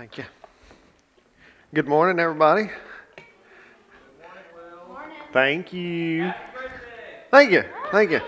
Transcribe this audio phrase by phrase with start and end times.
[0.00, 0.24] Thank you.
[1.74, 2.70] Good morning, everybody.
[5.30, 6.32] Thank you.
[7.30, 7.64] Thank you.
[7.92, 8.22] Thank you.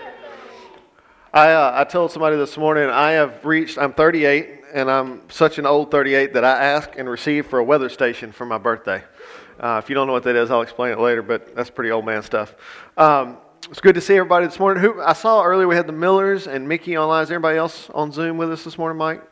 [1.33, 5.57] I, uh, I told somebody this morning I have reached, I'm 38, and I'm such
[5.57, 9.03] an old 38 that I asked and received for a weather station for my birthday.
[9.59, 11.89] Uh, if you don't know what that is, I'll explain it later, but that's pretty
[11.89, 12.53] old man stuff.
[12.97, 13.37] Um,
[13.67, 14.83] it's good to see everybody this morning.
[14.83, 17.23] Who I saw earlier, we had the Millers and Mickey online.
[17.23, 19.23] Is everybody else on Zoom with us this morning, Mike?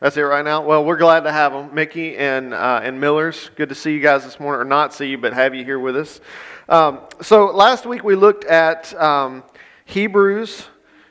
[0.00, 0.64] That's it right now.
[0.64, 3.50] Well, we're glad to have them, Mickey and uh, and Millers.
[3.56, 5.80] Good to see you guys this morning, or not see you, but have you here
[5.80, 6.20] with us.
[6.68, 9.42] Um, so last week we looked at um,
[9.86, 10.66] Hebrews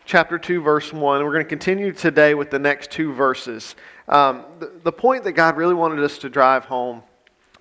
[0.06, 1.22] chapter two, verse one.
[1.22, 3.76] We're going to continue today with the next two verses.
[4.08, 7.04] Um, the, the point that God really wanted us to drive home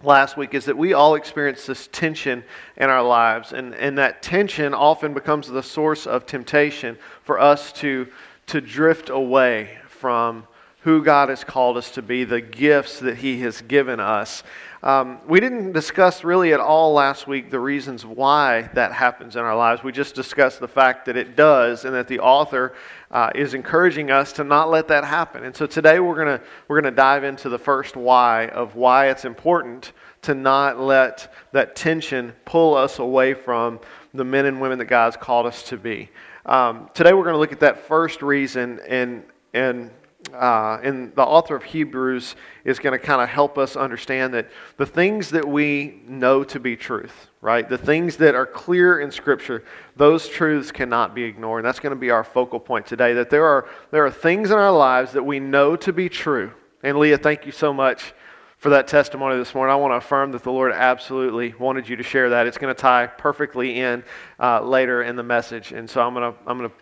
[0.05, 2.45] last week is that we all experience this tension
[2.77, 7.73] in our lives, and, and that tension often becomes the source of temptation for us
[7.73, 8.06] to,
[8.47, 10.47] to drift away from
[10.87, 14.45] who God has called us to be, the gifts that He has given us.
[14.84, 19.43] Um, we didn't discuss really at all last week the reasons why that happens in
[19.43, 19.83] our lives.
[19.83, 22.73] We just discussed the fact that it does, and that the author
[23.11, 25.43] uh, is encouraging us to not let that happen.
[25.43, 29.25] And so today we're going we're gonna dive into the first why of why it's
[29.25, 33.81] important to not let that tension pull us away from
[34.15, 36.11] the men and women that God's called us to be.
[36.45, 39.91] Um, today we're going to look at that first reason and, and
[40.32, 44.50] uh, and the author of Hebrews is going to kind of help us understand that
[44.77, 47.69] the things that we know to be truth, right?
[47.69, 49.64] The things that are clear in Scripture,
[49.97, 51.60] those truths cannot be ignored.
[51.60, 53.14] And that's going to be our focal point today.
[53.14, 56.52] That there are, there are things in our lives that we know to be true.
[56.82, 58.14] And Leah, thank you so much
[58.58, 59.72] for that testimony this morning.
[59.72, 62.47] I want to affirm that the Lord absolutely wanted you to share that.
[62.47, 64.02] It's going to tie perfectly in
[64.41, 65.72] uh, later in the message.
[65.72, 66.77] And so I'm going to, I'm going to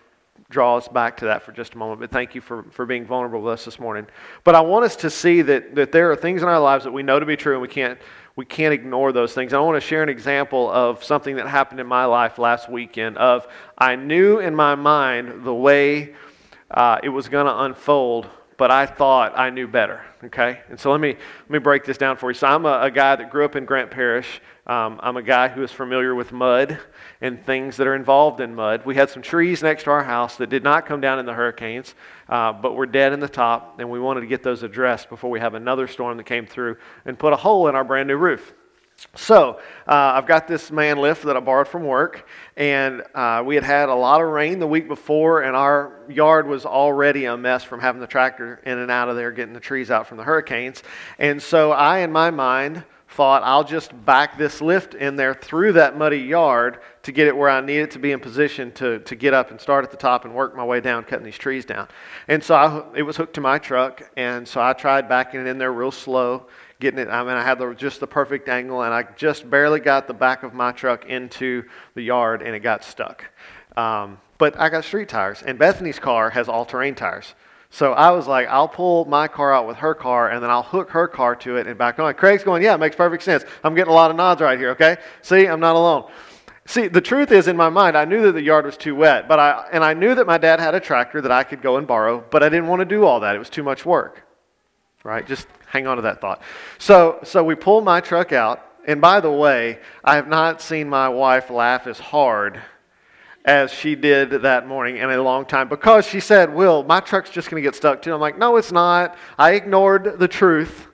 [0.51, 2.01] draw us back to that for just a moment.
[2.01, 4.07] But thank you for, for being vulnerable with us this morning.
[4.45, 6.93] But I want us to see that, that there are things in our lives that
[6.93, 7.99] we know to be true and we can't,
[8.37, 9.53] we can't ignore those things.
[9.53, 13.17] I want to share an example of something that happened in my life last weekend
[13.17, 13.47] of
[13.79, 16.15] I knew in my mind the way
[16.71, 20.03] uh, it was going to unfold, but I thought I knew better.
[20.25, 20.61] Okay?
[20.69, 22.35] And so let me, let me break this down for you.
[22.35, 24.41] So I'm a, a guy that grew up in Grant Parish.
[24.67, 26.79] Um, I'm a guy who is familiar with mud
[27.25, 28.85] and things that are involved in mud.
[28.85, 31.33] We had some trees next to our house that did not come down in the
[31.33, 31.95] hurricanes,
[32.29, 35.31] uh, but were dead in the top, and we wanted to get those addressed before
[35.31, 36.77] we have another storm that came through
[37.07, 38.53] and put a hole in our brand new roof.
[39.15, 39.59] So,
[39.89, 43.65] uh, I've got this man lift that I borrowed from work, and uh, we had
[43.65, 47.65] had a lot of rain the week before, and our yard was already a mess
[47.65, 50.25] from having the tractor in and out of there getting the trees out from the
[50.25, 50.83] hurricanes.
[51.19, 52.85] And so, I, in my mind,
[53.15, 57.37] thought I'll just back this lift in there through that muddy yard to get it
[57.37, 59.93] where I need it to be in position to, to get up and start at
[59.93, 61.87] the top and work my way down, cutting these trees down.
[62.27, 65.47] And so I, it was hooked to my truck, and so I tried backing it
[65.47, 66.47] in there real slow,
[66.81, 67.07] getting it.
[67.09, 70.15] I mean, I had the, just the perfect angle, and I just barely got the
[70.15, 71.63] back of my truck into
[71.95, 73.25] the yard, and it got stuck.
[73.77, 77.35] Um, but I got street tires, and Bethany's car has all terrain tires.
[77.75, 80.63] So I was like, I'll pull my car out with her car and then I'll
[80.63, 82.15] hook her car to it and back on.
[82.15, 83.45] Craig's going, yeah, it makes perfect sense.
[83.65, 84.97] I'm getting a lot of nods right here, okay?
[85.23, 86.09] See, I'm not alone.
[86.67, 89.27] See, the truth is in my mind, I knew that the yard was too wet,
[89.27, 91.77] but I, and I knew that my dad had a tractor that I could go
[91.77, 93.35] and borrow, but I didn't want to do all that.
[93.35, 94.25] It was too much work,
[95.03, 95.27] right?
[95.27, 96.43] Just hang on to that thought.
[96.79, 100.89] So, so we pull my truck out, and by the way, I have not seen
[100.89, 102.63] my wife laugh as hard
[103.45, 107.31] as she did that morning in a long time because she said, Will, my truck's
[107.31, 108.15] just going to get stuck too.
[108.15, 109.17] I'm like, No, it's not.
[109.39, 110.89] I ignored the truth.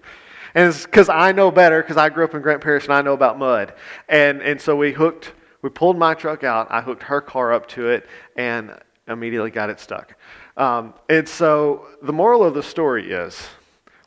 [0.54, 3.02] And it's because I know better because I grew up in Grant Parish and I
[3.02, 3.74] know about mud.
[4.08, 6.66] And, and so we hooked, we pulled my truck out.
[6.70, 10.16] I hooked her car up to it and immediately got it stuck.
[10.56, 13.40] Um, and so the moral of the story is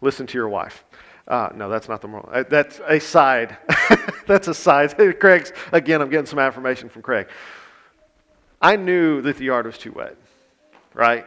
[0.02, 0.84] listen to your wife.
[1.26, 2.30] Uh, no, that's not the moral.
[2.32, 3.58] Uh, that's a side.
[4.28, 4.94] that's a side.
[5.22, 7.28] Craig's, again, I'm getting some affirmation from Craig.
[8.64, 10.16] I knew that the yard was too wet,
[10.94, 11.26] right?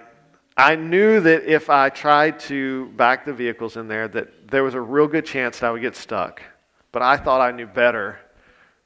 [0.56, 4.72] I knew that if I tried to back the vehicles in there, that there was
[4.72, 6.40] a real good chance that I would get stuck.
[6.92, 8.18] But I thought I knew better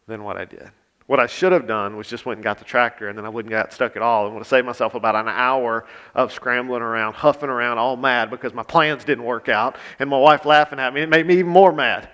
[0.08, 0.68] than what I did.
[1.06, 3.28] What I should have done was just went and got the tractor, and then I
[3.28, 5.86] wouldn't get stuck at all, and would have saved myself about an hour
[6.16, 10.18] of scrambling around, huffing around, all mad because my plans didn't work out, and my
[10.18, 11.02] wife laughing at me.
[11.02, 12.08] It made me even more mad.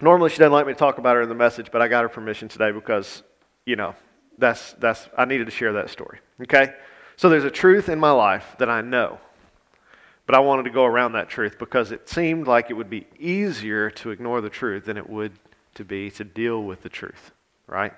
[0.00, 2.02] Normally, she doesn't like me to talk about her in the message, but I got
[2.02, 3.22] her permission today because,
[3.66, 3.94] you know,
[4.38, 6.18] that's, that's, I needed to share that story.
[6.42, 6.74] Okay?
[7.16, 9.20] So there's a truth in my life that I know,
[10.26, 13.06] but I wanted to go around that truth because it seemed like it would be
[13.18, 15.32] easier to ignore the truth than it would
[15.74, 17.30] to be to deal with the truth,
[17.66, 17.92] right?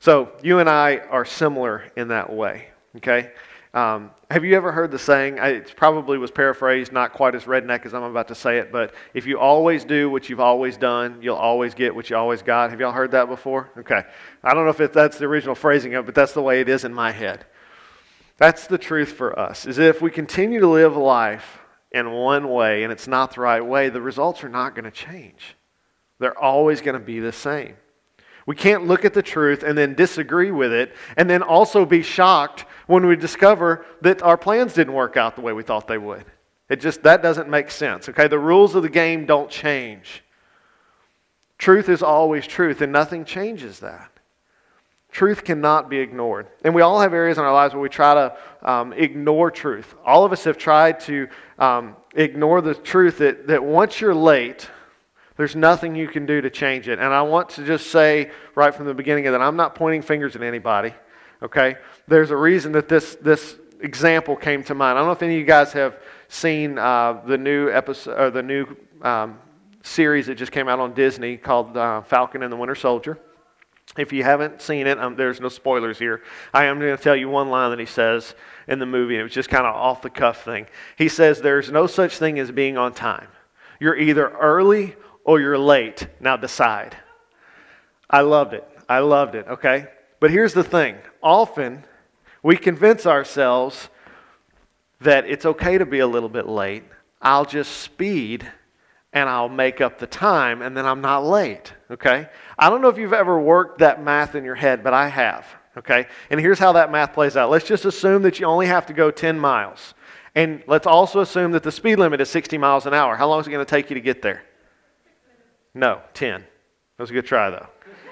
[0.00, 3.32] So you and I are similar in that way, okay?
[3.74, 5.38] Um, have you ever heard the saying?
[5.38, 8.94] It probably was paraphrased, not quite as redneck as I'm about to say it, but
[9.14, 12.70] if you always do what you've always done, you'll always get what you always got.
[12.70, 13.70] Have y'all heard that before?
[13.78, 14.02] Okay.
[14.44, 16.68] I don't know if that's the original phrasing of it, but that's the way it
[16.68, 17.46] is in my head.
[18.36, 21.58] That's the truth for us, is if we continue to live life
[21.90, 24.90] in one way and it's not the right way, the results are not going to
[24.92, 25.56] change.
[26.20, 27.74] They're always going to be the same.
[28.46, 32.02] We can't look at the truth and then disagree with it and then also be
[32.02, 35.98] shocked when we discover that our plans didn't work out the way we thought they
[35.98, 36.24] would.
[36.68, 38.08] It just that doesn't make sense.
[38.08, 40.22] Okay, the rules of the game don't change.
[41.58, 44.10] Truth is always truth and nothing changes that.
[45.10, 46.48] Truth cannot be ignored.
[46.64, 48.36] And we all have areas in our lives where we try to
[48.68, 49.94] um, ignore truth.
[50.04, 54.68] All of us have tried to um, ignore the truth that, that once you're late,
[55.36, 56.98] there's nothing you can do to change it.
[56.98, 60.02] And I want to just say right from the beginning of that, I'm not pointing
[60.02, 60.94] fingers at anybody.
[61.42, 61.76] Okay?
[62.06, 64.96] There's a reason that this, this example came to mind.
[64.96, 65.98] I don't know if any of you guys have
[66.28, 69.38] seen uh, the new episode or the new um,
[69.82, 73.18] series that just came out on Disney called uh, Falcon and the Winter Soldier.
[73.98, 76.22] If you haven't seen it, um, there's no spoilers here.
[76.52, 78.34] I am going to tell you one line that he says
[78.66, 80.66] in the movie, and it was just kind of off the cuff thing.
[80.96, 83.28] He says, There's no such thing as being on time.
[83.78, 86.06] You're either early or you're late.
[86.20, 86.96] Now decide.
[88.08, 88.68] I loved it.
[88.88, 89.88] I loved it, okay?
[90.20, 91.84] But here's the thing often
[92.42, 93.88] we convince ourselves
[95.00, 96.84] that it's okay to be a little bit late.
[97.20, 98.50] I'll just speed
[99.12, 102.28] and I'll make up the time and then I'm not late, okay?
[102.58, 105.46] I don't know if you've ever worked that math in your head, but I have,
[105.78, 106.06] okay?
[106.30, 107.50] And here's how that math plays out.
[107.50, 109.94] Let's just assume that you only have to go 10 miles.
[110.34, 113.16] And let's also assume that the speed limit is 60 miles an hour.
[113.16, 114.42] How long is it going to take you to get there?
[115.74, 116.40] No, 10.
[116.40, 117.66] That was a good try, though.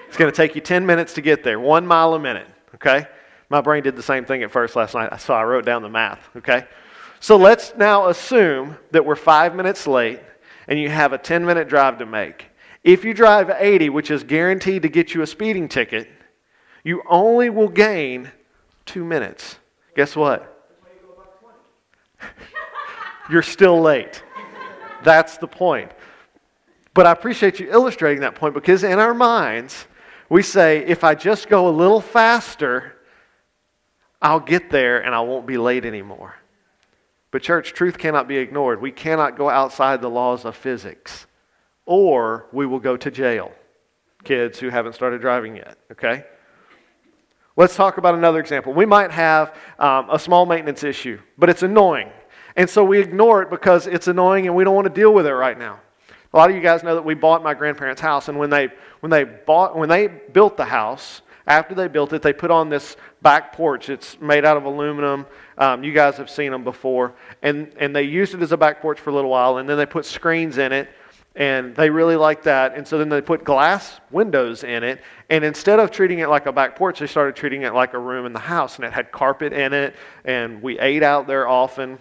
[0.07, 3.07] It's going to take you 10 minutes to get there, one mile a minute, okay?
[3.49, 5.89] My brain did the same thing at first last night, so I wrote down the
[5.89, 6.67] math, okay?
[7.19, 10.19] So let's now assume that we're five minutes late
[10.67, 12.47] and you have a 10 minute drive to make.
[12.83, 16.09] If you drive 80, which is guaranteed to get you a speeding ticket,
[16.83, 18.29] you only will gain
[18.85, 19.57] two minutes.
[19.95, 20.69] Guess what?
[23.29, 24.21] You're still late.
[25.03, 25.91] That's the point.
[26.93, 29.87] But I appreciate you illustrating that point because in our minds,
[30.29, 32.93] we say, if I just go a little faster,
[34.21, 36.35] I'll get there and I won't be late anymore.
[37.31, 38.79] But, church, truth cannot be ignored.
[38.79, 41.25] We cannot go outside the laws of physics,
[41.87, 43.51] or we will go to jail.
[44.23, 46.25] Kids who haven't started driving yet, okay?
[47.55, 48.73] Let's talk about another example.
[48.73, 52.11] We might have um, a small maintenance issue, but it's annoying.
[52.55, 55.25] And so we ignore it because it's annoying and we don't want to deal with
[55.25, 55.79] it right now.
[56.33, 58.69] A lot of you guys know that we bought my grandparents' house, and when they
[59.01, 62.69] when they bought when they built the house, after they built it, they put on
[62.69, 63.89] this back porch.
[63.89, 65.27] It's made out of aluminum.
[65.59, 67.13] Um, you guys have seen them before,
[67.43, 69.77] and and they used it as a back porch for a little while, and then
[69.77, 70.89] they put screens in it,
[71.35, 72.75] and they really liked that.
[72.75, 76.47] And so then they put glass windows in it, and instead of treating it like
[76.47, 78.91] a back porch, they started treating it like a room in the house, and it
[78.91, 79.95] had carpet in it,
[80.25, 81.99] and we ate out there often.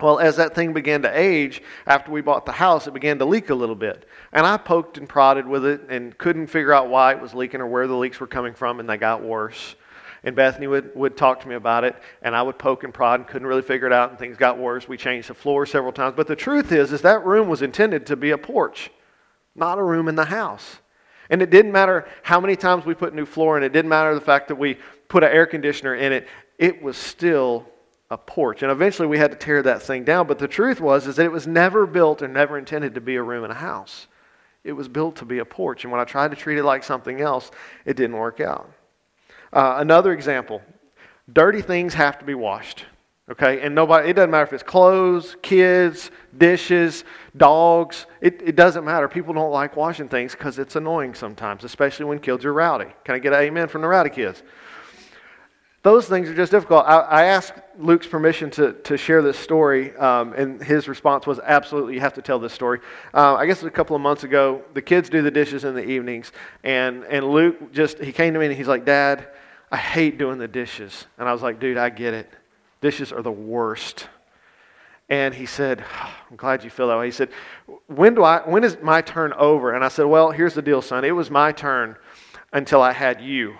[0.00, 3.24] Well, as that thing began to age, after we bought the house, it began to
[3.24, 4.06] leak a little bit.
[4.32, 7.60] And I poked and prodded with it and couldn't figure out why it was leaking
[7.60, 9.76] or where the leaks were coming from, and they got worse.
[10.24, 13.20] And Bethany would, would talk to me about it, and I would poke and prod
[13.20, 14.88] and couldn't really figure it out, and things got worse.
[14.88, 16.14] We changed the floor several times.
[16.16, 18.90] But the truth is, is that room was intended to be a porch,
[19.54, 20.78] not a room in the house.
[21.30, 24.14] And it didn't matter how many times we put new floor in, it didn't matter
[24.14, 24.78] the fact that we
[25.08, 26.26] put an air conditioner in it,
[26.58, 27.66] it was still
[28.14, 28.62] a porch.
[28.62, 30.28] And eventually we had to tear that thing down.
[30.28, 33.16] But the truth was is that it was never built and never intended to be
[33.16, 34.06] a room in a house.
[34.62, 35.84] It was built to be a porch.
[35.84, 37.50] And when I tried to treat it like something else,
[37.84, 38.70] it didn't work out.
[39.52, 40.62] Uh, another example
[41.32, 42.84] dirty things have to be washed.
[43.30, 43.62] Okay?
[43.62, 47.04] And nobody, it doesn't matter if it's clothes, kids, dishes,
[47.36, 48.06] dogs.
[48.20, 49.08] It, it doesn't matter.
[49.08, 52.92] People don't like washing things because it's annoying sometimes, especially when kids are rowdy.
[53.04, 54.42] Can I get an amen from the rowdy kids?
[55.84, 56.86] Those things are just difficult.
[56.86, 61.38] I, I asked Luke's permission to, to share this story, um, and his response was
[61.38, 62.80] absolutely, you have to tell this story.
[63.12, 65.84] Uh, I guess a couple of months ago, the kids do the dishes in the
[65.84, 66.32] evenings,
[66.64, 69.28] and, and Luke just, he came to me and he's like, Dad,
[69.70, 71.04] I hate doing the dishes.
[71.18, 72.30] And I was like, dude, I get it.
[72.80, 74.08] Dishes are the worst.
[75.10, 75.84] And he said,
[76.30, 77.06] I'm glad you feel that way.
[77.06, 77.28] He said,
[77.88, 79.74] when, do I, when is my turn over?
[79.74, 81.04] And I said, Well, here's the deal, son.
[81.04, 81.96] It was my turn
[82.54, 83.58] until I had you.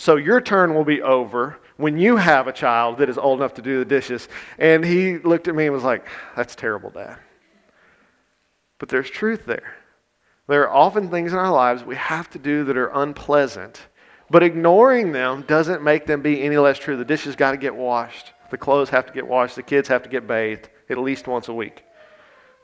[0.00, 3.52] So your turn will be over when you have a child that is old enough
[3.56, 4.30] to do the dishes.
[4.58, 7.18] And he looked at me and was like, That's terrible, Dad.
[8.78, 9.74] But there's truth there.
[10.48, 13.88] There are often things in our lives we have to do that are unpleasant,
[14.30, 16.96] but ignoring them doesn't make them be any less true.
[16.96, 18.32] The dishes got to get washed.
[18.50, 19.56] The clothes have to get washed.
[19.56, 21.84] The kids have to get bathed at least once a week.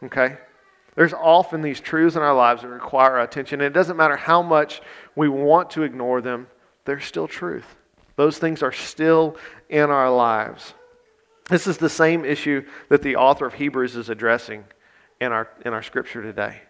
[0.03, 0.39] Okay?
[0.95, 3.61] There's often these truths in our lives that require our attention.
[3.61, 4.81] And it doesn't matter how much
[5.15, 6.47] we want to ignore them,
[6.87, 7.77] they're still truth.
[8.17, 9.37] Those things are still
[9.69, 10.75] in our lives.
[11.49, 14.65] This is the same issue that the author of Hebrews is addressing
[15.21, 16.61] in our, in our scripture today.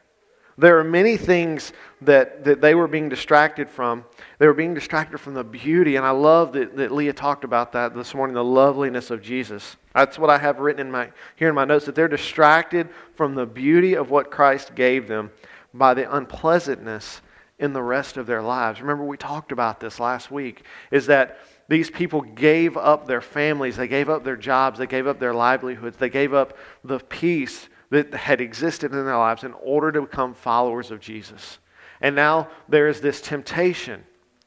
[0.59, 4.05] There are many things that, that they were being distracted from.
[4.39, 7.73] They were being distracted from the beauty, and I love that, that Leah talked about
[7.73, 9.77] that this morning the loveliness of Jesus.
[9.95, 13.35] That's what I have written in my, here in my notes that they're distracted from
[13.35, 15.31] the beauty of what Christ gave them
[15.75, 17.21] by the unpleasantness
[17.59, 18.81] in the rest of their lives.
[18.81, 23.77] Remember, we talked about this last week, is that these people gave up their families,
[23.77, 27.69] they gave up their jobs, they gave up their livelihoods, they gave up the peace
[27.91, 31.59] that had existed in their lives in order to become followers of Jesus.
[32.01, 34.05] And now there is this temptation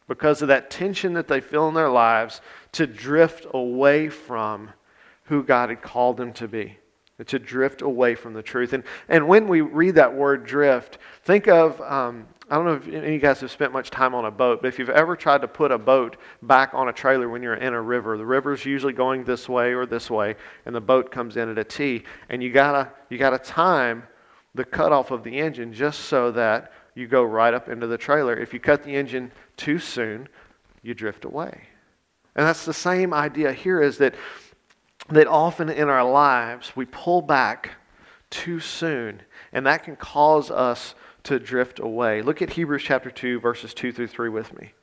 [0.07, 2.41] because of that tension that they feel in their lives
[2.73, 4.69] to drift away from
[5.25, 6.77] who God had called them to be,
[7.25, 8.73] to drift away from the truth.
[8.73, 12.87] And, and when we read that word drift, think of um, I don't know if
[12.87, 15.15] any of you guys have spent much time on a boat, but if you've ever
[15.15, 18.25] tried to put a boat back on a trailer when you're in a river, the
[18.25, 21.63] river's usually going this way or this way, and the boat comes in at a
[21.63, 24.03] T, and you gotta you gotta time
[24.55, 28.35] the cutoff of the engine just so that you go right up into the trailer.
[28.35, 30.27] If you cut the engine too soon,
[30.81, 31.61] you drift away.
[32.35, 34.15] And that's the same idea here is that
[35.09, 37.71] that often in our lives we pull back
[38.29, 39.21] too soon,
[39.53, 40.95] and that can cause us
[41.29, 42.23] to drift away.
[42.23, 44.73] Look at Hebrews chapter 2, verses 2 through 3 with me.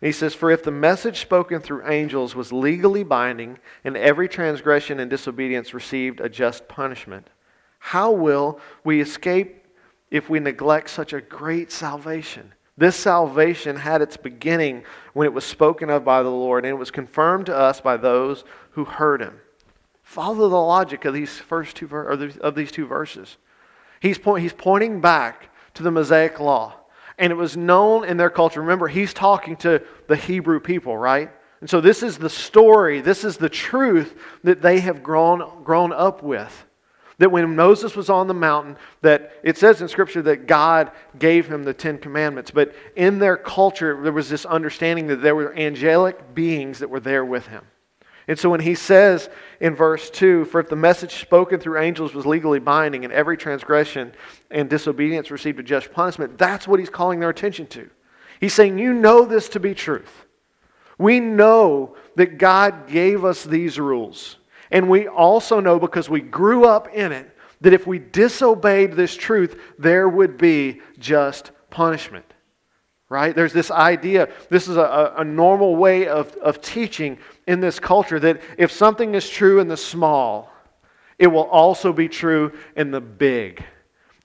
[0.00, 4.98] he says, For if the message spoken through angels was legally binding, and every transgression
[4.98, 7.30] and disobedience received a just punishment,
[7.78, 9.64] how will we escape
[10.10, 12.52] if we neglect such a great salvation?
[12.76, 16.78] This salvation had its beginning when it was spoken of by the Lord, and it
[16.78, 19.40] was confirmed to us by those who heard him.
[20.02, 23.36] Follow the logic of these first two or of these two verses.
[24.02, 26.74] He's, point, he's pointing back to the Mosaic law.
[27.18, 28.60] And it was known in their culture.
[28.60, 31.30] Remember, he's talking to the Hebrew people, right?
[31.60, 35.92] And so this is the story, this is the truth that they have grown, grown
[35.92, 36.66] up with.
[37.18, 40.90] That when Moses was on the mountain, that it says in Scripture that God
[41.20, 42.50] gave him the Ten Commandments.
[42.50, 46.98] But in their culture, there was this understanding that there were angelic beings that were
[46.98, 47.64] there with him.
[48.28, 49.28] And so when he says
[49.60, 53.36] in verse 2, For if the message spoken through angels was legally binding, and every
[53.36, 54.12] transgression
[54.50, 57.90] and disobedience received a just punishment, that's what he's calling their attention to.
[58.40, 60.26] He's saying, You know this to be truth.
[60.98, 64.36] We know that God gave us these rules.
[64.70, 67.28] And we also know, because we grew up in it,
[67.60, 72.31] that if we disobeyed this truth, there would be just punishment
[73.12, 73.36] right?
[73.36, 78.18] There's this idea, this is a, a normal way of, of teaching in this culture
[78.18, 80.50] that if something is true in the small,
[81.18, 83.62] it will also be true in the big.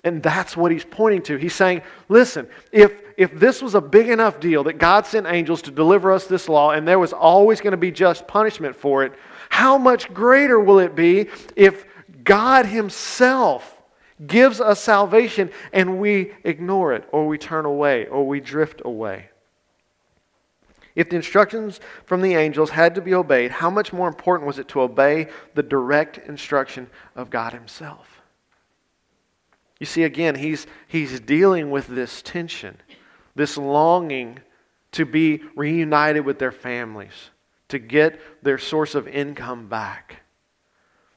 [0.06, 1.36] And that's what he's pointing to.
[1.36, 5.62] He's saying, listen, if, if this was a big enough deal that God sent angels
[5.64, 9.04] to deliver us this law and there was always going to be just punishment for
[9.04, 9.12] it,
[9.50, 11.28] how much greater will it be
[11.58, 11.86] if
[12.24, 13.77] God Himself
[14.26, 19.30] gives us salvation and we ignore it or we turn away or we drift away.
[20.96, 24.58] If the instructions from the angels had to be obeyed, how much more important was
[24.58, 28.22] it to obey the direct instruction of God Himself?
[29.80, 32.78] You see, again, he's, he's dealing with this tension,
[33.36, 34.40] this longing
[34.94, 37.30] to be reunited with their families,
[37.68, 40.24] to get their source of income back.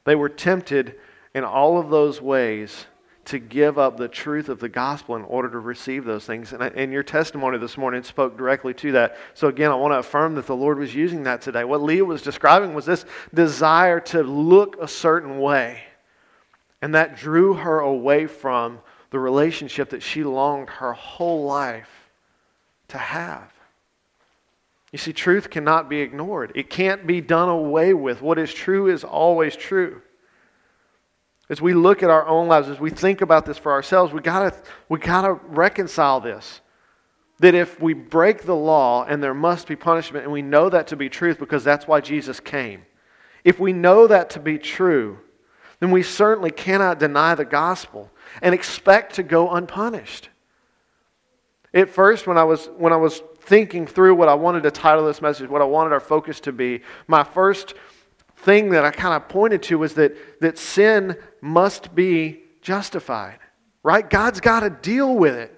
[0.04, 0.96] They were tempted
[1.34, 2.84] in all of those ways
[3.30, 6.52] to give up the truth of the gospel in order to receive those things.
[6.52, 9.16] And, and your testimony this morning spoke directly to that.
[9.34, 11.62] So, again, I want to affirm that the Lord was using that today.
[11.62, 15.80] What Leah was describing was this desire to look a certain way.
[16.82, 22.10] And that drew her away from the relationship that she longed her whole life
[22.88, 23.52] to have.
[24.90, 28.22] You see, truth cannot be ignored, it can't be done away with.
[28.22, 30.02] What is true is always true
[31.50, 34.20] as we look at our own lives, as we think about this for ourselves, we
[34.20, 34.56] gotta,
[34.88, 36.60] we gotta reconcile this.
[37.40, 40.86] That if we break the law and there must be punishment, and we know that
[40.88, 42.86] to be truth because that's why Jesus came,
[43.42, 45.18] if we know that to be true,
[45.80, 48.10] then we certainly cannot deny the gospel
[48.42, 50.28] and expect to go unpunished.
[51.74, 55.06] At first, when I was, when I was thinking through what I wanted to title
[55.06, 57.74] this message, what I wanted our focus to be, my first
[58.42, 63.38] thing that I kind of pointed to was that, that sin must be justified,
[63.82, 64.08] right?
[64.08, 65.56] God's got to deal with it.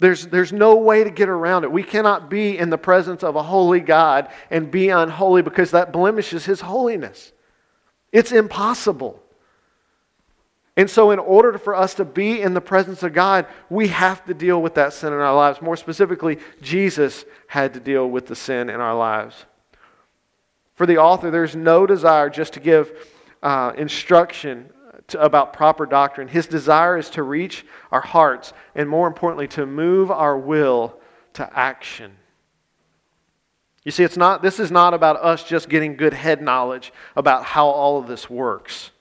[0.00, 1.72] There's, there's no way to get around it.
[1.72, 5.92] We cannot be in the presence of a holy God and be unholy because that
[5.92, 7.32] blemishes his holiness.
[8.12, 9.20] It's impossible.
[10.76, 14.24] And so, in order for us to be in the presence of God, we have
[14.26, 15.60] to deal with that sin in our lives.
[15.60, 19.44] More specifically, Jesus had to deal with the sin in our lives.
[20.78, 22.92] For the author, there's no desire just to give
[23.42, 24.70] uh, instruction
[25.08, 26.28] to, about proper doctrine.
[26.28, 30.94] His desire is to reach our hearts and, more importantly, to move our will
[31.32, 32.12] to action.
[33.82, 37.42] You see, it's not, this is not about us just getting good head knowledge about
[37.42, 38.92] how all of this works.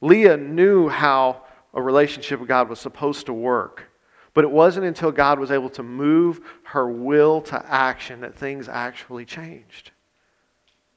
[0.00, 1.42] Leah knew how
[1.74, 3.90] a relationship with God was supposed to work.
[4.34, 8.68] But it wasn't until God was able to move her will to action that things
[8.68, 9.91] actually changed.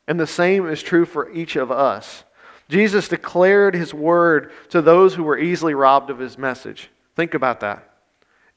[0.08, 2.24] And the same is true for each of us.
[2.70, 6.90] Jesus declared his word to those who were easily robbed of his message.
[7.16, 7.90] Think about that.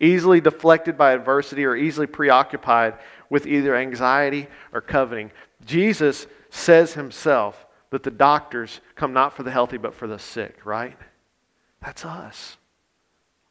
[0.01, 2.95] Easily deflected by adversity or easily preoccupied
[3.31, 5.31] with either anxiety or coveting.
[5.65, 10.65] Jesus says himself, that the doctors come not for the healthy but for the sick,
[10.65, 10.97] right?
[11.81, 12.57] That's us.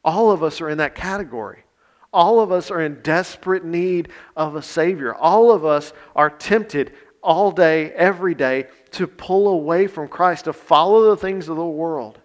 [0.04, 1.64] All of us are in that category.
[2.12, 5.14] All of us are in desperate need of a Savior.
[5.14, 10.52] All of us are tempted all day, every day, to pull away from Christ, to
[10.52, 12.18] follow the things of the world.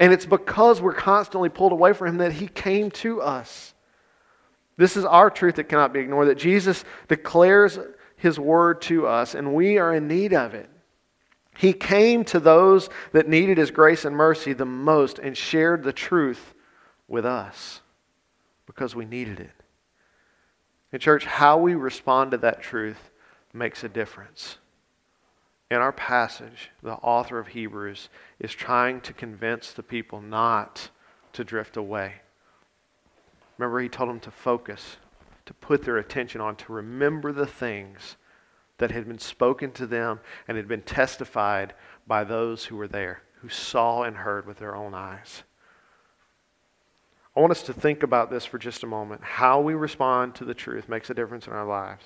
[0.00, 3.74] And it's because we're constantly pulled away from Him that He came to us.
[4.76, 7.78] This is our truth that cannot be ignored that Jesus declares
[8.16, 10.68] His word to us, and we are in need of it.
[11.56, 15.92] He came to those that needed his grace and mercy the most and shared the
[15.92, 16.54] truth
[17.08, 17.80] with us
[18.66, 19.52] because we needed it.
[20.92, 23.10] In church, how we respond to that truth
[23.52, 24.58] makes a difference.
[25.70, 30.90] In our passage, the author of Hebrews is trying to convince the people not
[31.32, 32.14] to drift away.
[33.56, 34.96] Remember, he told them to focus,
[35.46, 38.16] to put their attention on, to remember the things
[38.78, 41.74] that had been spoken to them and had been testified
[42.06, 45.42] by those who were there, who saw and heard with their own eyes.
[47.34, 49.22] I want us to think about this for just a moment.
[49.22, 52.04] How we respond to the truth makes a difference in our lives.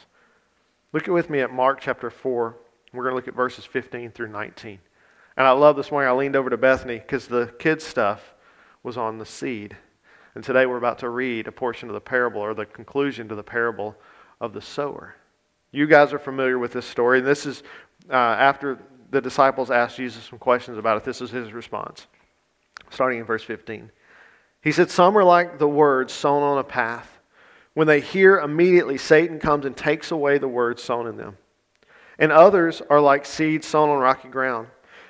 [0.92, 2.56] Look with me at Mark chapter 4.
[2.92, 4.78] We're going to look at verses 15 through 19.
[5.36, 8.34] And I love this morning, I leaned over to Bethany because the kids' stuff
[8.82, 9.76] was on the seed.
[10.34, 13.34] And today we're about to read a portion of the parable or the conclusion to
[13.34, 13.96] the parable
[14.40, 15.16] of the sower.
[15.72, 17.18] You guys are familiar with this story.
[17.18, 17.62] And this is
[18.08, 18.78] uh, after
[19.10, 21.04] the disciples asked Jesus some questions about it.
[21.04, 22.06] This is his response,
[22.90, 23.90] starting in verse 15.
[24.62, 27.15] He said, Some are like the words sown on a path.
[27.76, 31.36] When they hear, immediately Satan comes and takes away the words sown in them.
[32.18, 34.68] And others are like seeds sown on rocky ground.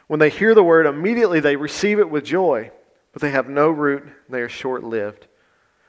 [0.09, 2.73] When they hear the word, immediately they receive it with joy,
[3.13, 5.29] but they have no root, and they are short lived.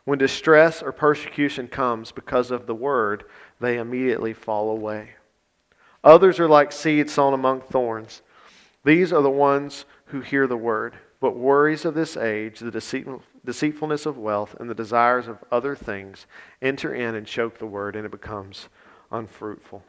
[0.06, 3.24] When distress or persecution comes because of the word,
[3.60, 5.14] they immediately fall away.
[6.04, 8.22] Others are like seeds sown among thorns.
[8.86, 14.06] These are the ones who hear the word, but worries of this age, the deceitfulness
[14.06, 16.28] of wealth, and the desires of other things
[16.62, 18.70] enter in and choke the word, and it becomes
[19.12, 19.84] unfruitful.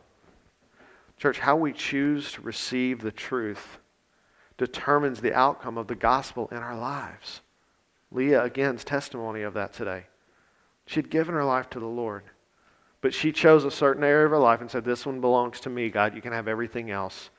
[1.18, 3.78] Church, how we choose to receive the truth
[4.56, 7.42] determines the outcome of the gospel in our lives.
[8.10, 10.06] Leah, again's testimony of that today.
[10.86, 12.24] She had given her life to the Lord,
[13.00, 15.70] but she chose a certain area of her life and said, This one belongs to
[15.70, 16.14] me, God.
[16.14, 17.30] You can have everything else.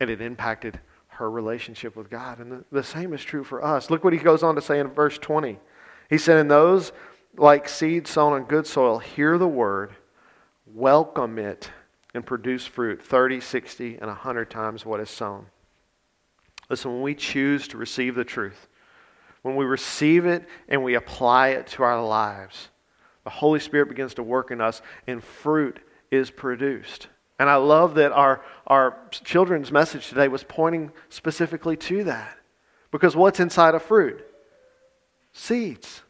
[0.00, 0.80] And it impacted
[1.18, 2.38] her relationship with God.
[2.38, 3.90] And the, the same is true for us.
[3.90, 5.58] Look what he goes on to say in verse 20.
[6.08, 6.92] He said, And those
[7.36, 9.94] like seed sown on good soil hear the word,
[10.66, 11.70] welcome it,
[12.14, 15.46] and produce fruit 30, 60, and 100 times what is sown.
[16.70, 18.68] Listen, when we choose to receive the truth,
[19.42, 22.68] when we receive it and we apply it to our lives,
[23.24, 27.08] the Holy Spirit begins to work in us and fruit is produced.
[27.38, 32.36] And I love that our, our children's message today was pointing specifically to that.
[32.90, 34.24] Because what's inside a fruit?
[35.32, 36.02] Seeds.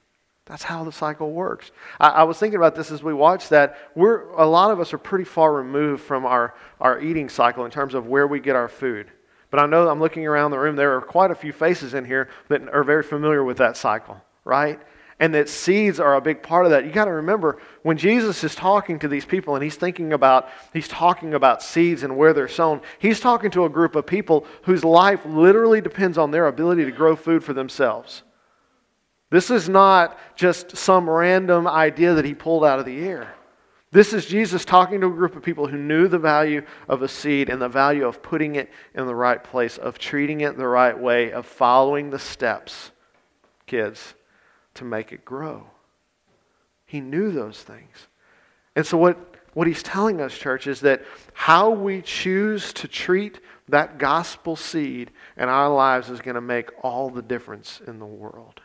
[0.47, 1.71] That's how the cycle works.
[2.01, 3.77] I, I, was thinking about this as we watched that.
[3.95, 7.71] We're, a lot of us are pretty far removed from our, our eating cycle in
[7.71, 9.11] terms of where we get our food.
[9.51, 12.07] But I know I'm looking around the room, there are quite a few faces in
[12.07, 14.81] here that are very familiar with that cycle, right?
[15.21, 16.85] And that seeds are a big part of that.
[16.85, 20.49] You got to remember when Jesus is talking to these people and he's thinking about,
[20.73, 24.47] he's talking about seeds and where they're sown, he's talking to a group of people
[24.63, 28.23] whose life literally depends on their ability to grow food for themselves.
[29.31, 33.35] This is not just some random idea that he pulled out of the air.
[33.91, 37.09] This is Jesus talking to a group of people who knew the value of a
[37.09, 40.69] seed and the value of putting it in the right place, of treating it the
[40.69, 42.91] right way, of following the steps,
[43.67, 44.15] kids,
[44.79, 45.67] to make it grow.
[46.87, 48.09] He knew those things.
[48.75, 49.19] And so, what,
[49.55, 55.11] what he's telling us, church, is that how we choose to treat that gospel seed
[55.37, 58.61] in our lives is going to make all the difference in the world.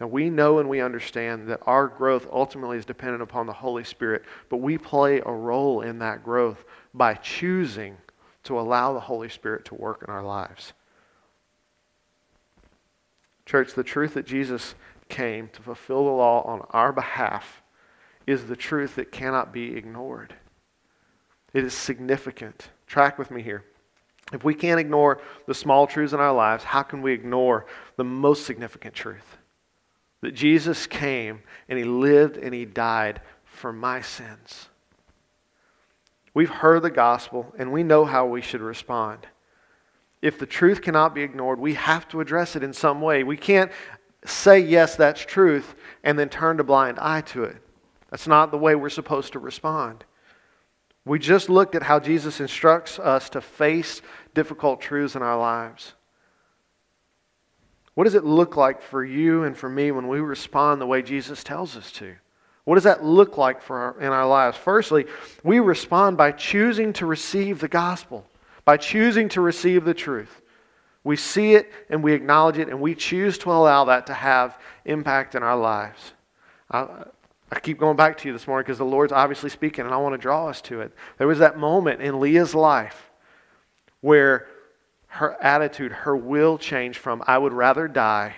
[0.00, 3.84] Now, we know and we understand that our growth ultimately is dependent upon the Holy
[3.84, 7.96] Spirit, but we play a role in that growth by choosing
[8.44, 10.72] to allow the Holy Spirit to work in our lives.
[13.48, 14.74] Church, the truth that Jesus
[15.08, 17.62] came to fulfill the law on our behalf
[18.26, 20.34] is the truth that cannot be ignored.
[21.54, 22.68] It is significant.
[22.86, 23.64] Track with me here.
[24.34, 27.64] If we can't ignore the small truths in our lives, how can we ignore
[27.96, 29.38] the most significant truth?
[30.20, 34.68] That Jesus came and he lived and he died for my sins.
[36.34, 39.26] We've heard the gospel and we know how we should respond.
[40.20, 43.22] If the truth cannot be ignored, we have to address it in some way.
[43.22, 43.70] We can't
[44.24, 47.56] say, yes, that's truth, and then turn a blind eye to it.
[48.10, 50.04] That's not the way we're supposed to respond.
[51.04, 54.02] We just looked at how Jesus instructs us to face
[54.34, 55.94] difficult truths in our lives.
[57.94, 61.02] What does it look like for you and for me when we respond the way
[61.02, 62.14] Jesus tells us to?
[62.64, 64.56] What does that look like for our, in our lives?
[64.56, 65.06] Firstly,
[65.42, 68.26] we respond by choosing to receive the gospel,
[68.68, 70.42] by choosing to receive the truth.
[71.02, 74.58] We see it and we acknowledge it, and we choose to allow that to have
[74.84, 76.12] impact in our lives.
[76.70, 76.86] I,
[77.50, 79.96] I keep going back to you this morning because the Lord's obviously speaking, and I
[79.96, 80.92] want to draw us to it.
[81.16, 83.10] There was that moment in Leah's life
[84.02, 84.48] where
[85.06, 88.34] her attitude, her will changed from I would rather die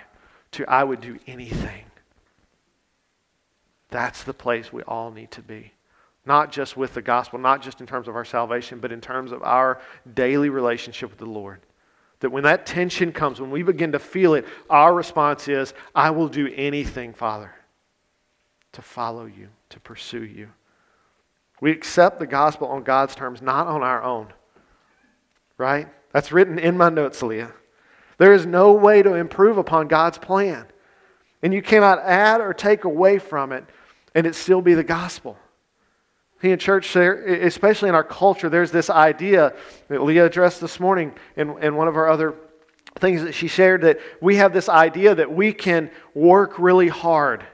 [0.52, 1.86] to I would do anything.
[3.88, 5.72] That's the place we all need to be.
[6.30, 9.32] Not just with the gospel, not just in terms of our salvation, but in terms
[9.32, 9.80] of our
[10.14, 11.58] daily relationship with the Lord.
[12.20, 16.10] That when that tension comes, when we begin to feel it, our response is, I
[16.10, 17.52] will do anything, Father,
[18.70, 20.50] to follow you, to pursue you.
[21.60, 24.32] We accept the gospel on God's terms, not on our own.
[25.58, 25.88] Right?
[26.12, 27.52] That's written in my notes, Leah.
[28.18, 30.64] There is no way to improve upon God's plan.
[31.42, 33.64] And you cannot add or take away from it
[34.14, 35.36] and it still be the gospel.
[36.42, 39.54] In church, especially in our culture, there's this idea
[39.88, 42.34] that Leah addressed this morning in, in one of our other
[42.98, 47.44] things that she shared that we have this idea that we can work really hard,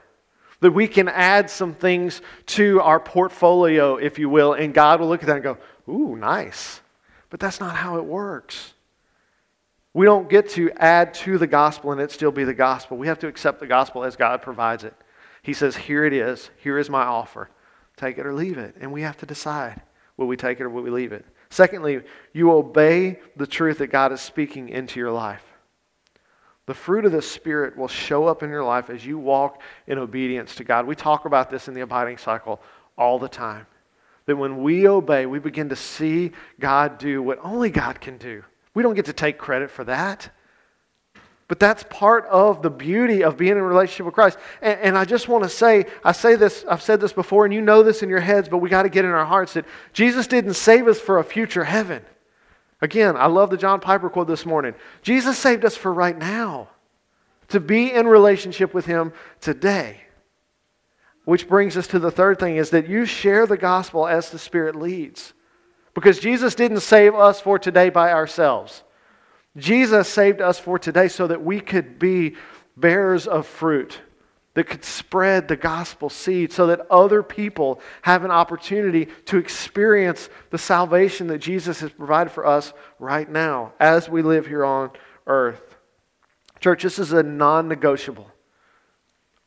[0.61, 5.09] that we can add some things to our portfolio, if you will, and God will
[5.09, 5.57] look at that and go,
[5.89, 6.81] Ooh, nice.
[7.29, 8.73] But that's not how it works.
[9.93, 12.97] We don't get to add to the gospel and it still be the gospel.
[12.97, 14.93] We have to accept the gospel as God provides it.
[15.41, 16.49] He says, Here it is.
[16.57, 17.49] Here is my offer.
[17.97, 18.75] Take it or leave it.
[18.79, 19.81] And we have to decide
[20.15, 21.25] will we take it or will we leave it?
[21.49, 22.01] Secondly,
[22.33, 25.43] you obey the truth that God is speaking into your life.
[26.65, 29.97] The fruit of the Spirit will show up in your life as you walk in
[29.97, 30.85] obedience to God.
[30.85, 32.61] We talk about this in the abiding cycle
[32.97, 33.67] all the time.
[34.25, 38.43] That when we obey, we begin to see God do what only God can do.
[38.73, 40.29] We don't get to take credit for that.
[41.47, 44.37] But that's part of the beauty of being in relationship with Christ.
[44.61, 47.53] And, and, I just want to say, I say this, I've said this before, and
[47.53, 49.65] you know this in your heads, but we got to get in our hearts that
[49.93, 52.03] Jesus didn't save us for a future heaven.
[52.81, 54.75] Again, I love the John Piper quote this morning.
[55.01, 56.67] Jesus saved us for right now,
[57.47, 60.01] to be in relationship with Him today.
[61.23, 64.39] Which brings us to the third thing is that you share the gospel as the
[64.39, 65.33] Spirit leads.
[65.93, 68.83] Because Jesus didn't save us for today by ourselves.
[69.57, 72.35] Jesus saved us for today so that we could be
[72.75, 73.99] bearers of fruit
[74.57, 80.29] that could spread the gospel seed so that other people have an opportunity to experience
[80.49, 84.89] the salvation that Jesus has provided for us right now as we live here on
[85.27, 85.75] earth.
[86.59, 88.31] Church, this is a non negotiable.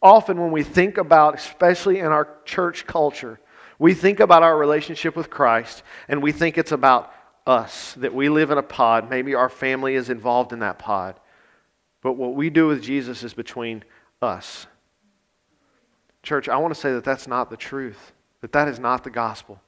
[0.00, 3.40] Often, when we think about, especially in our church culture,
[3.80, 7.12] we think about our relationship with Christ and we think it's about
[7.50, 9.10] us, that we live in a pod.
[9.10, 11.18] Maybe our family is involved in that pod.
[12.00, 13.84] But what we do with Jesus is between
[14.22, 14.66] us.
[16.22, 19.10] Church, I want to say that that's not the truth, that that is not the
[19.10, 19.60] gospel.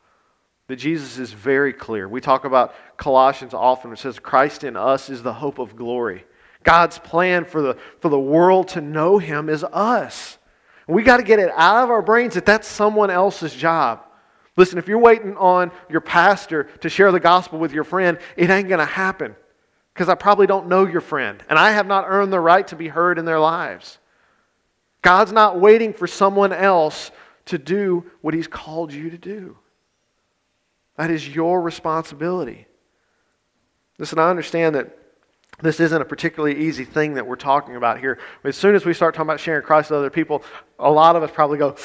[0.69, 2.09] That Jesus is very clear.
[2.09, 3.93] We talk about Colossians often.
[3.93, 6.25] It says, Christ in us is the hope of glory.
[6.63, 10.39] God's plan for the, for the world to know him is us.
[10.87, 14.05] We got to get it out of our brains that that's someone else's job.
[14.57, 18.51] Listen, if you're waiting on your pastor to share the gospel with your friend, it
[18.51, 19.35] ain't going to happen
[19.95, 22.77] because I probably don't know your friend and I have not earned the right to
[22.77, 23.99] be heard in their lives.
[25.01, 27.11] God's not waiting for someone else
[27.47, 29.57] to do what He's called you to do.
[30.97, 32.67] That is your responsibility.
[33.99, 34.97] Listen, I understand that
[35.61, 38.19] this isn't a particularly easy thing that we're talking about here.
[38.43, 40.43] But As soon as we start talking about sharing Christ with other people,
[40.79, 41.77] a lot of us probably go,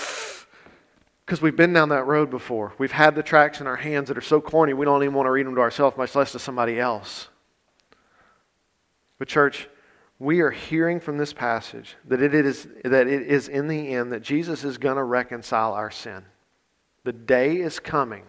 [1.28, 2.72] because we've been down that road before.
[2.78, 5.28] We've had the tracts in our hands that are so corny we don't even want
[5.28, 7.28] to read them to ourselves, much less to somebody else.
[9.20, 9.68] But, church,
[10.20, 14.14] we are hearing from this passage that it is, that it is in the end
[14.14, 16.24] that Jesus is going to reconcile our sin.
[17.04, 18.24] The day is coming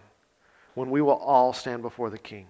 [0.74, 2.48] when we will all stand before the King.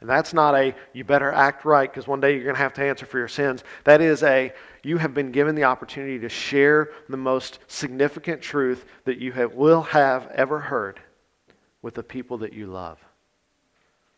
[0.00, 2.74] And that's not a, you better act right because one day you're going to have
[2.74, 3.64] to answer for your sins.
[3.84, 4.52] That is a,
[4.82, 9.54] you have been given the opportunity to share the most significant truth that you have,
[9.54, 11.00] will have ever heard
[11.80, 12.98] with the people that you love.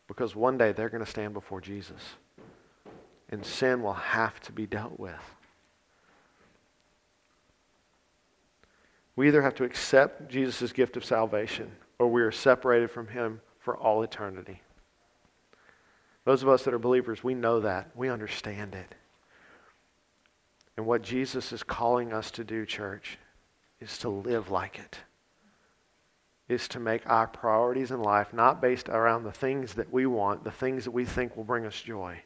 [0.08, 2.00] Because one day they're going to stand before Jesus.
[3.28, 5.14] And sin will have to be dealt with.
[9.16, 13.40] We either have to accept Jesus' gift of salvation or we are separated from him
[13.58, 14.60] for all eternity.
[16.26, 17.92] Those of us that are believers, we know that.
[17.94, 18.96] We understand it.
[20.76, 23.16] And what Jesus is calling us to do, church,
[23.80, 24.98] is to live like it.
[26.48, 30.42] Is to make our priorities in life not based around the things that we want,
[30.42, 32.18] the things that we think will bring us joy,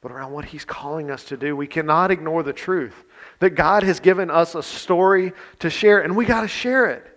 [0.00, 1.54] but around what He's calling us to do.
[1.54, 3.04] We cannot ignore the truth
[3.40, 7.15] that God has given us a story to share, and we got to share it.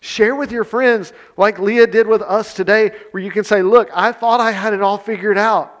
[0.00, 3.90] Share with your friends, like Leah did with us today, where you can say, Look,
[3.92, 5.74] I thought I had it all figured out.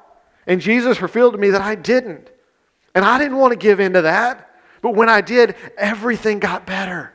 [0.46, 2.30] And Jesus revealed to me that I didn't.
[2.94, 4.50] And I didn't want to give in to that.
[4.82, 7.12] But when I did, everything got better.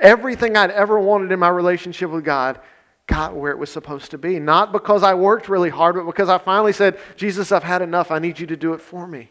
[0.00, 2.60] Everything I'd ever wanted in my relationship with God
[3.06, 4.38] got where it was supposed to be.
[4.38, 8.10] Not because I worked really hard, but because I finally said, Jesus, I've had enough.
[8.10, 9.30] I need you to do it for me.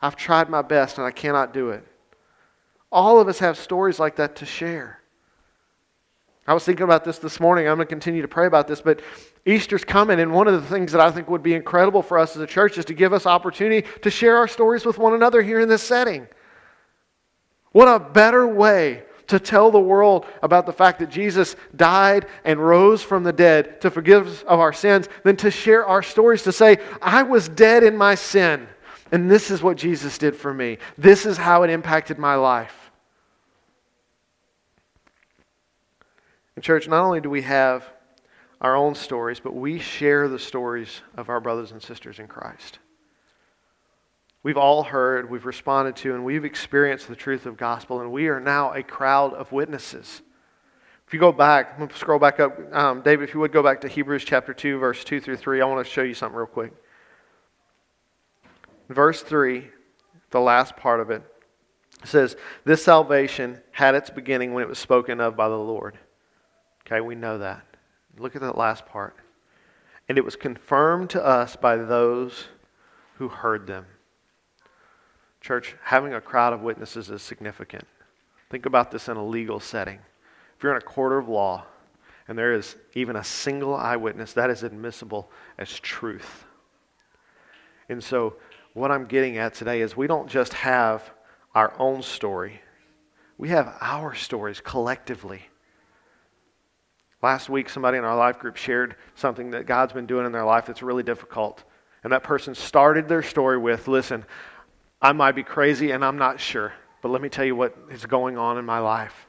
[0.00, 1.86] I've tried my best and I cannot do it.
[2.90, 4.99] All of us have stories like that to share.
[6.50, 7.68] I was thinking about this this morning.
[7.68, 9.02] I'm going to continue to pray about this, but
[9.46, 12.34] Easter's coming, and one of the things that I think would be incredible for us
[12.34, 15.42] as a church is to give us opportunity to share our stories with one another
[15.42, 16.26] here in this setting.
[17.70, 22.58] What a better way to tell the world about the fact that Jesus died and
[22.58, 26.42] rose from the dead to forgive us of our sins than to share our stories
[26.42, 28.66] to say, I was dead in my sin,
[29.12, 30.78] and this is what Jesus did for me.
[30.98, 32.79] This is how it impacted my life.
[36.56, 37.84] In church, not only do we have
[38.60, 42.78] our own stories, but we share the stories of our brothers and sisters in Christ.
[44.42, 48.28] We've all heard, we've responded to, and we've experienced the truth of gospel, and we
[48.28, 50.22] are now a crowd of witnesses.
[51.06, 52.58] If you go back, scroll back up.
[52.74, 55.60] Um, David, if you would go back to Hebrews chapter 2, verse 2 through 3,
[55.60, 56.72] I want to show you something real quick.
[58.88, 59.68] Verse 3,
[60.30, 61.22] the last part of it,
[62.04, 65.98] says, This salvation had its beginning when it was spoken of by the Lord.
[66.90, 67.64] Okay, we know that.
[68.18, 69.14] Look at that last part.
[70.08, 72.46] And it was confirmed to us by those
[73.14, 73.86] who heard them.
[75.40, 77.86] Church, having a crowd of witnesses is significant.
[78.50, 80.00] Think about this in a legal setting.
[80.56, 81.64] If you're in a court of law
[82.26, 86.44] and there is even a single eyewitness, that is admissible as truth.
[87.88, 88.34] And so,
[88.74, 91.10] what I'm getting at today is we don't just have
[91.54, 92.60] our own story,
[93.38, 95.42] we have our stories collectively.
[97.22, 100.44] Last week, somebody in our life group shared something that God's been doing in their
[100.44, 101.62] life that's really difficult.
[102.02, 104.24] And that person started their story with Listen,
[105.02, 108.06] I might be crazy and I'm not sure, but let me tell you what is
[108.06, 109.26] going on in my life.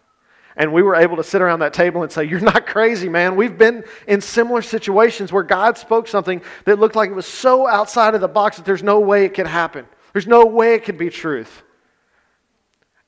[0.56, 3.36] And we were able to sit around that table and say, You're not crazy, man.
[3.36, 7.68] We've been in similar situations where God spoke something that looked like it was so
[7.68, 9.86] outside of the box that there's no way it could happen.
[10.14, 11.64] There's no way it could be truth.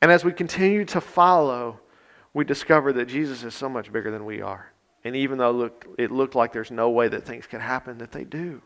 [0.02, 1.80] And as we continue to follow,
[2.34, 4.73] we discover that Jesus is so much bigger than we are.
[5.04, 8.24] And even though it looked, like there's no way that things could happen, that they
[8.24, 8.62] do.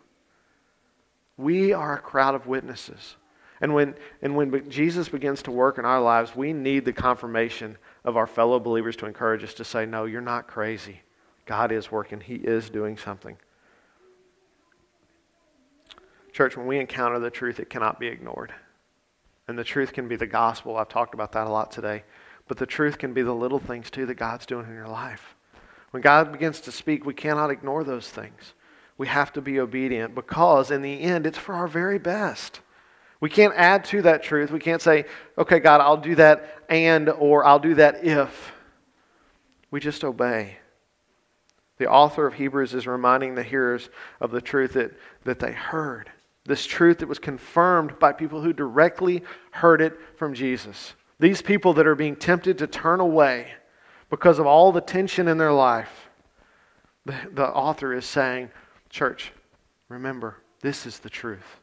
[1.36, 3.16] We are a crowd of witnesses.
[3.60, 7.78] And when, and when Jesus begins to work in our lives, we need the confirmation
[8.04, 11.02] of our fellow believers to encourage us to say, No, you're not crazy.
[11.46, 13.38] God is working, He is doing something.
[16.34, 18.54] Church, when we encounter the truth, it cannot be ignored.
[19.48, 20.78] And the truth can be the gospel.
[20.78, 22.04] I've talked about that a lot today.
[22.48, 25.37] But the truth can be the little things, too, that God's doing in your life.
[25.92, 28.54] When God begins to speak, we cannot ignore those things.
[28.98, 32.62] We have to be obedient because, in the end, it's for our very best.
[33.20, 34.52] We can't add to that truth.
[34.52, 35.06] We can't say,
[35.38, 38.52] okay, God, I'll do that and, or I'll do that if.
[39.72, 40.58] We just obey.
[41.78, 44.92] The author of Hebrews is reminding the hearers of the truth that,
[45.26, 46.12] that they heard.
[46.46, 50.94] This truth that was confirmed by people who directly heard it from Jesus.
[51.20, 53.52] These people that are being tempted to turn away
[54.10, 56.10] because of all the tension in their life,
[57.06, 58.50] the, the author is saying,
[58.90, 59.32] Church,
[59.90, 61.60] remember, This is the truth.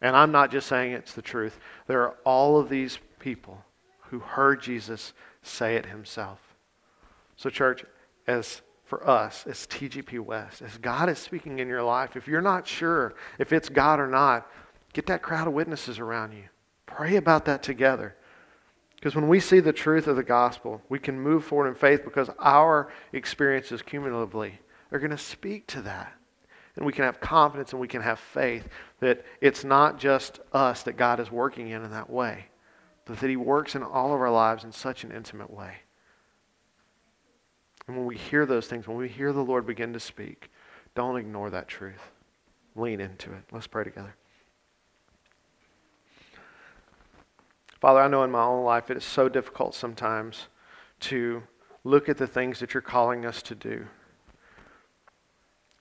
[0.00, 1.58] And I'm not just saying it's the truth.
[1.86, 3.64] There are all of these people
[4.00, 6.40] who heard Jesus say it himself.
[7.36, 7.84] So, church,
[8.26, 12.42] as for us, as TGP West, as God is speaking in your life, if you're
[12.42, 14.46] not sure if it's God or not,
[14.92, 16.44] get that crowd of witnesses around you.
[16.84, 18.16] Pray about that together.
[19.02, 22.04] Because when we see the truth of the gospel, we can move forward in faith
[22.04, 24.60] because our experiences cumulatively
[24.92, 26.12] are going to speak to that.
[26.76, 28.68] And we can have confidence and we can have faith
[29.00, 32.46] that it's not just us that God is working in in that way,
[33.04, 35.78] but that He works in all of our lives in such an intimate way.
[37.88, 40.48] And when we hear those things, when we hear the Lord begin to speak,
[40.94, 42.12] don't ignore that truth.
[42.76, 43.42] Lean into it.
[43.50, 44.14] Let's pray together.
[47.82, 50.46] Father, I know in my own life it is so difficult sometimes
[51.00, 51.42] to
[51.82, 53.88] look at the things that you're calling us to do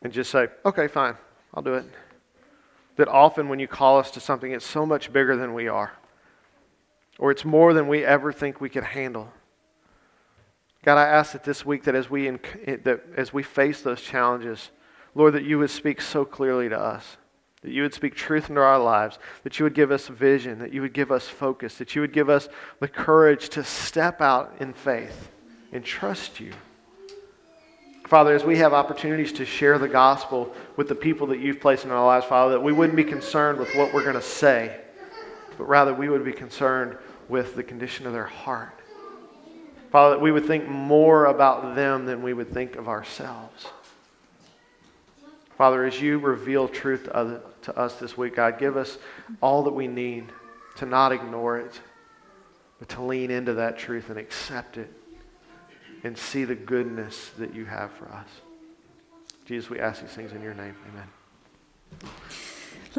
[0.01, 1.15] and just say, okay, fine,
[1.53, 1.85] I'll do it.
[2.95, 5.91] That often when you call us to something, it's so much bigger than we are,
[7.19, 9.31] or it's more than we ever think we could handle.
[10.83, 14.71] God, I ask that this week that as we, that as we face those challenges,
[15.13, 17.17] Lord, that you would speak so clearly to us,
[17.61, 20.73] that you would speak truth into our lives, that you would give us vision, that
[20.73, 24.55] you would give us focus, that you would give us the courage to step out
[24.59, 25.29] in faith
[25.71, 26.51] and trust you.
[28.07, 31.85] Father, as we have opportunities to share the gospel with the people that you've placed
[31.85, 34.81] in our lives, Father, that we wouldn't be concerned with what we're going to say,
[35.57, 36.97] but rather we would be concerned
[37.29, 38.77] with the condition of their heart.
[39.91, 43.67] Father, that we would think more about them than we would think of ourselves.
[45.61, 48.97] Father, as you reveal truth to, us this week, God, give us
[49.41, 50.25] all that we need
[50.77, 51.79] to not ignore it,
[52.79, 54.91] but to lean into that truth and accept it
[56.03, 58.27] and see the goodness that you have for us.
[59.45, 60.75] Jesus, we ask these things in your name.
[60.89, 62.11] Amen.